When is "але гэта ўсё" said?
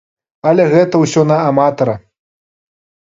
0.51-1.21